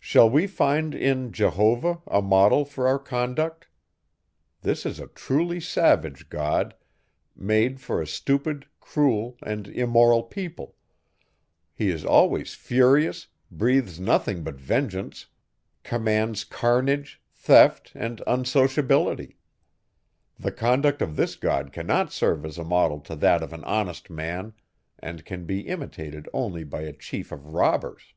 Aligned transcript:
Shall 0.00 0.30
we 0.30 0.46
find 0.46 0.94
in 0.94 1.32
Jehovah 1.32 2.00
a 2.06 2.22
model 2.22 2.64
for 2.64 2.88
our 2.88 2.98
conduct? 2.98 3.68
This 4.62 4.86
is 4.86 4.98
a 4.98 5.08
truly 5.08 5.60
savage 5.60 6.30
god, 6.30 6.74
made 7.36 7.78
for 7.78 8.00
a 8.00 8.06
stupid, 8.06 8.64
cruel, 8.80 9.36
and 9.42 9.68
immoral 9.68 10.22
people; 10.22 10.76
he 11.74 11.90
is 11.90 12.06
always 12.06 12.54
furious, 12.54 13.26
breathes 13.50 14.00
nothing 14.00 14.42
but 14.42 14.54
vengeance, 14.58 15.26
commands 15.82 16.42
carnage, 16.42 17.20
theft, 17.30 17.92
and 17.94 18.22
unsociability. 18.26 19.36
The 20.38 20.52
conduct 20.52 21.02
of 21.02 21.16
this 21.16 21.36
god 21.36 21.70
cannot 21.70 22.14
serve 22.14 22.46
as 22.46 22.56
a 22.56 22.64
model 22.64 23.00
to 23.00 23.16
that 23.16 23.42
of 23.42 23.52
an 23.52 23.62
honest 23.64 24.08
man, 24.08 24.54
and 24.98 25.26
can 25.26 25.44
be 25.44 25.66
imitated 25.68 26.30
only 26.32 26.64
by 26.64 26.80
a 26.80 26.94
chief 26.94 27.30
of 27.30 27.52
robbers. 27.52 28.14